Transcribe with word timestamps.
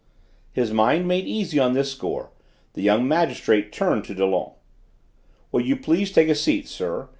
His 0.51 0.73
mind 0.73 1.07
made 1.07 1.25
easy 1.27 1.59
on 1.59 1.73
this 1.73 1.91
score, 1.91 2.31
the 2.73 2.81
young 2.81 3.07
magistrate 3.07 3.71
turned 3.71 4.03
to 4.05 4.15
Dollon. 4.15 4.53
"Will 5.51 5.61
you 5.61 5.75
please 5.77 6.11
take 6.11 6.27
a 6.27 6.33
seat, 6.33 6.67
sir?" 6.67 7.09